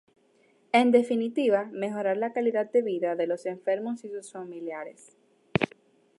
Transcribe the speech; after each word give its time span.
En 0.71 0.89
definitiva, 0.89 1.65
mejorar 1.71 2.17
la 2.17 2.33
calidad 2.33 2.71
de 2.71 2.81
vida 2.81 3.15
de 3.15 3.27
los 3.27 3.45
enfermos 3.45 4.03
y 4.03 4.09
sus 4.09 4.31
familiares. 4.31 5.15